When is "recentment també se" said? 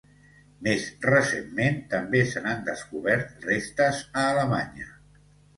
1.05-2.43